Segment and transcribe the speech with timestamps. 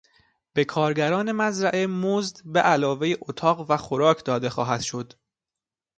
[0.53, 5.13] به کارگران مزرعه مزد به علاوهی اتاق و خوراک داده خواهد شد.